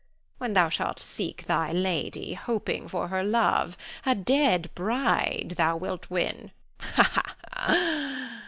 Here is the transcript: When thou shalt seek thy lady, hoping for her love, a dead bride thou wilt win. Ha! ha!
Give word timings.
When 0.39 0.55
thou 0.55 0.67
shalt 0.67 0.97
seek 0.99 1.45
thy 1.45 1.71
lady, 1.71 2.33
hoping 2.33 2.87
for 2.89 3.09
her 3.09 3.23
love, 3.23 3.77
a 4.03 4.15
dead 4.15 4.71
bride 4.73 5.53
thou 5.57 5.77
wilt 5.77 6.09
win. 6.09 6.49
Ha! 6.79 7.35
ha! 7.53 8.39